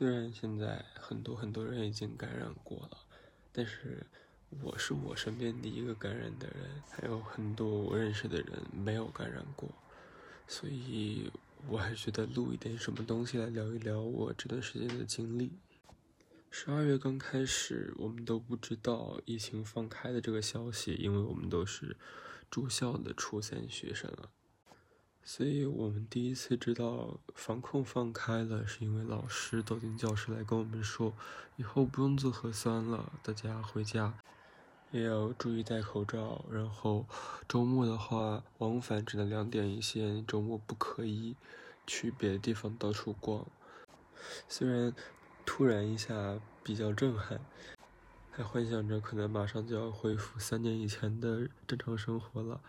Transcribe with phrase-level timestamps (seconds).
[0.00, 2.96] 虽然现在很多很多人已经感染过了，
[3.52, 4.06] 但是
[4.62, 9.68] 我是我身边第一个感染的人，还有很多我认识的人没有感染过，
[10.48, 11.30] 所以
[11.68, 15.52] 我还觉得录一点什么东西来聊一聊我这段时间的经历。
[16.50, 21.94] 十二月刚开始，我们都不知道疫情放开的这个消息，因为我们都是
[22.50, 24.30] 住校的初三学生了。
[25.32, 31.12] 所以我们第一次知道防控放开了，是因为老师走进教室来跟我们说，
[31.54, 34.12] 以后不用做核酸了，大家回家
[34.90, 36.44] 也要注意戴口罩。
[36.50, 37.06] 然后
[37.46, 41.36] 周末的话，往返只能两点一线，周末不可以
[41.86, 43.46] 去别的地方到处逛。
[44.48, 44.92] 虽然
[45.46, 47.40] 突然一下比较震撼，
[48.32, 52.60] 还幻想着可能马上就要恢复三年以前的正常生活了。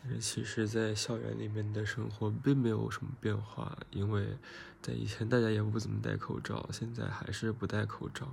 [0.00, 4.38] 但是其实，在校园里面的生活并没有什么变化，因为
[4.80, 8.32] 在以前大家也不怎么戴口罩，现在还是不戴口罩。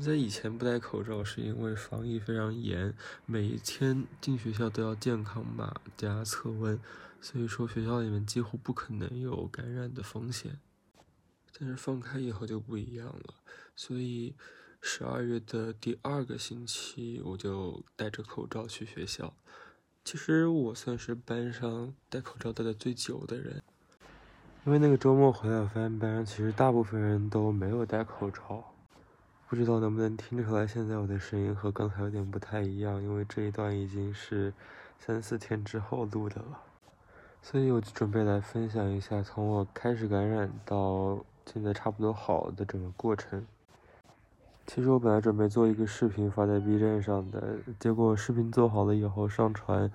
[0.00, 2.94] 在以前不戴口罩是因为防疫非常严，
[3.26, 6.80] 每一天进学校都要健康码加测温，
[7.20, 10.58] 所以说学校里面几乎不可能有感染的风险。
[11.58, 13.34] 但是放开以后就不一样了，
[13.76, 14.34] 所以
[14.80, 19.36] 十二月的第二个星期我就戴着口罩去学校。
[20.04, 23.62] 其实我算是班上戴口罩戴的最久的人，
[24.66, 28.64] 因为那个周末回来，我发现班上其实大部分人都没有戴口罩。
[29.48, 34.52] 不知道能不能听出来，现在我的声音和刚才有点不太一样，因为这一段已经是
[34.98, 36.60] 三四天之后录的了。
[37.40, 43.46] 所以我就准备来分享一下从我开始感染到现在差不多好的整个过程。
[44.64, 49.90] 其实我本来准备做一个视频发在 B 站上的，结果视频做好了以后上传，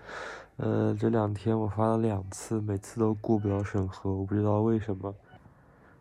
[0.58, 5.16] 呃，这两天我发了两次，每次都过不了审核，我不知道为什么。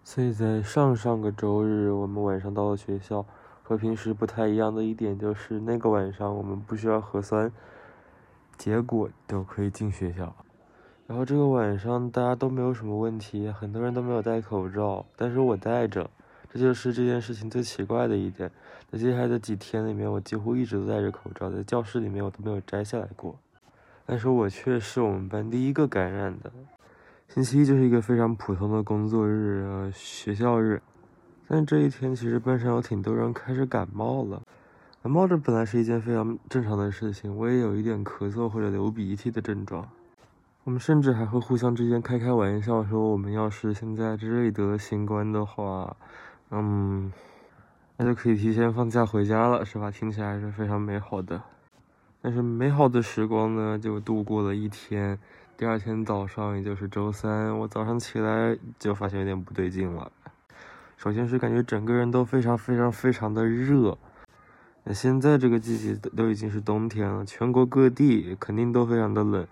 [0.04, 3.24] 所以在上上个周日，我们晚上到了学校，
[3.62, 7.50] 和平时不太一样的一点就是那个晚上我们不需要核酸，
[8.58, 10.34] 结果就可以进学校。
[11.06, 16.10] 然后这个晚上大家都没有什么问题，很多人都没有戴口罩，但是我戴着。
[16.56, 18.50] 这就是这件事情最奇怪的一点，
[18.90, 23.38] 在接下来的几天里面，我几乎一直都戴着口罩，在教室里面我都没有摘下来过。
[24.06, 26.50] 但是我却是我们班第一个感染的。
[27.28, 30.80] 星期一就是一个非常普通的工作日，呃，学校日。
[31.46, 34.40] 但这一天其实班上有挺多人开始感冒了。
[35.02, 39.86] 感冒这本来是一件非常正常的事情，我也有一点咳嗽或者流鼻涕的症状。
[40.64, 45.94] 我们甚至还会互相之间开开玩笑，说我们要是现在这里得新冠的话。
[46.50, 47.12] 嗯，
[47.96, 49.90] 那就可以提前放假回家了，是吧？
[49.90, 51.42] 听起来是非常美好的。
[52.22, 55.18] 但是美好的时光呢，就度过了一天。
[55.56, 60.12] 第二天早上，也就是周三，我早上起来就发现有点不对劲了。
[60.96, 63.98] 首先是感觉整个人都非常非常非常的热。
[64.84, 69.46] 那现在这个季节都已经是冬天了，全国各地肯定都非常的冷。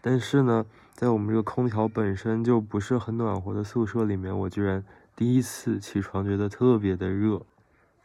[0.00, 4.82] 但是呢，在我们这个空调本身就不是很暖和的宿舍里面，我居然。
[5.14, 7.40] 第一次起床觉得特别的热，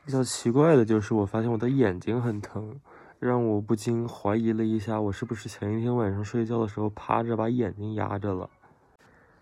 [0.06, 2.79] 比较奇怪的就是我发现我的眼睛很疼，
[3.19, 8.50] 让我不禁怀疑了一下，我是不是前一天晚上睡觉的时候趴着把眼睛压着了？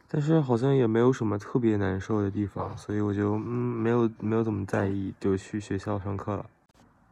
[0.07, 6.45] 但是好像也没有什么特别难受的地方，所以我就嗯没有没有怎么在意，就去学校上课了。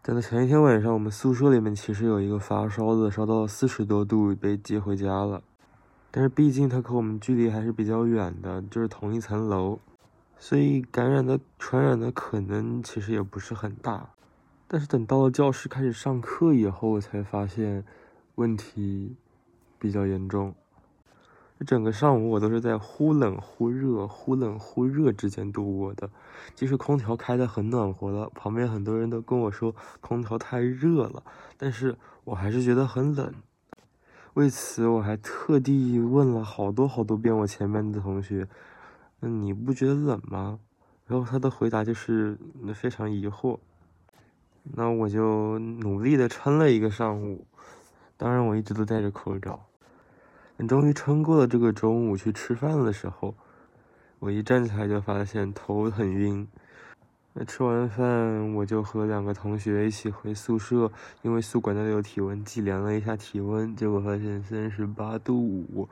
[0.03, 5.42] 等到前一天晚上，我们宿舍里面其实有一个发烧的，烧到四十多度被接回家了，
[6.12, 9.80] 但是毕竟他和我们距离还是比较远的，就是同一层楼。
[10.46, 14.09] 所以感染的、传染的可能其实也不是很大，
[14.68, 17.86] 但是等到了教室开始上课以后，我才发现
[18.36, 19.16] 问题
[19.80, 20.54] 比较严重。
[21.66, 26.09] 整个上午我都是在忽冷忽热、忽冷忽热之间度过的。
[26.54, 31.24] 即使空调开的很暖和了，旁边很多人都跟我说空调太热了，
[31.56, 33.34] 但是我还是觉得很冷。
[34.34, 38.46] 为此，我还特地问了好多好多遍我前面的同学。
[39.25, 40.59] 那你不觉得冷吗？
[41.07, 42.38] 然后他的回答就是
[42.75, 43.57] 非常疑惑。
[44.63, 47.48] 那我就努力的撑了一个上午，
[48.18, 49.65] 当然我一直都戴着口罩。
[50.68, 53.33] 终于撑过了这个中午去吃饭的时候，
[54.19, 56.45] 我一站起来就发现头很晕。
[57.31, 65.88] 那吃完饭我就和两个同学一起回宿舍，因为宿管那里有体温计，量了一下体温，结果发现三十八度五。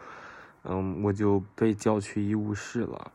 [0.64, 3.12] 嗯，我就被叫去医务室了。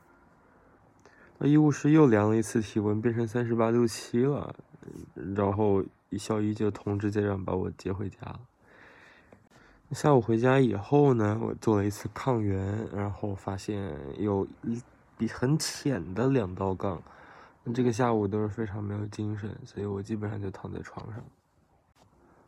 [1.39, 4.55] 那医务室又量了一次体温，变成三十八度七了，
[5.35, 5.85] 然后
[6.19, 8.19] 校医就通知家长把我接回家。
[9.93, 14.83] 下午回家以后呢，我做了一次抗原，然后发现有一
[15.19, 17.03] 比很浅的两道杠。
[17.75, 21.23] 这个下午都是非常没有精神，所以我基本上就躺在床上。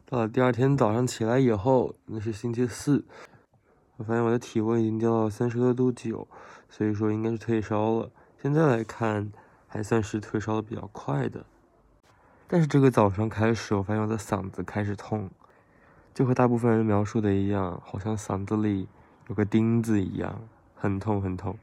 [0.07, 3.05] 到了第二天早上起来以后，那是星期四，
[3.99, 6.27] 我发现我的体温已经掉到三十六度九，
[6.71, 8.11] 所以说应该是退烧了。
[8.41, 9.33] 现在来看，
[9.67, 11.45] 还算是退烧的比较快的。
[12.47, 15.29] 但是这个早上开始，我发现我的嗓子开始痛，
[16.15, 18.87] 就和大部分人描述的一样，好像嗓子里
[19.27, 20.41] 有个钉子一样，
[20.77, 21.59] 很痛很痛。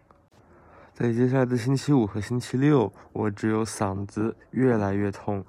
[0.93, 5.45] 在接下来的星期五和星期六，我只有嗓子越来越痛，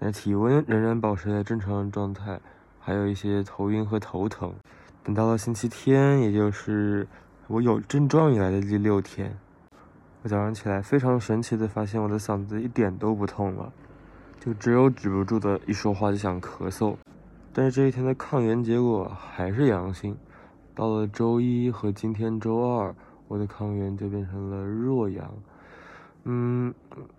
[0.00, 2.40] 但体温仍然保持在正常的状态，
[2.80, 4.52] 还有一些头晕和头疼。
[5.04, 7.06] 等到了星期天，也就是
[7.46, 9.36] 我有症状以来的第六天，
[10.24, 13.70] 我早上起来非常神奇的发现我的嗓子一点都不痛了，
[14.40, 16.96] 就只有止不住的一说话就想咳嗽。
[17.52, 20.16] 但是这一天的抗原结果还是阳性，
[20.74, 22.94] 到了周一和今天周二。
[23.26, 25.34] 我的抗原就变成了弱阳，
[26.24, 26.72] 嗯，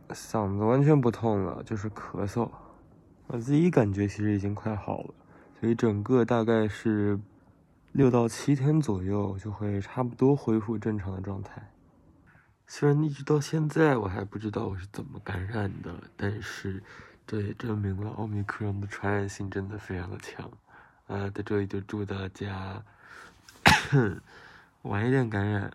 [0.10, 2.48] 嗓子完全不痛了，就是咳嗽。
[3.28, 5.13] 我自己感觉其实已经快好了，
[5.60, 7.19] 所以整个大概是
[7.92, 11.69] 六到七天左右就会差不多恢复正常的状态。
[12.68, 16.82] 虽然一直到现在我还不知道我是怎么感染的，但是
[17.28, 20.52] 这也证明了奥密克戎的传染性真的非常的强。
[21.08, 22.84] 呃，在这里就祝大家。
[24.82, 25.72] 晚一点感染，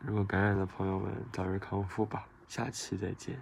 [0.00, 2.26] 如果感染的朋友们早日康复吧。
[2.48, 3.40] 下期再见。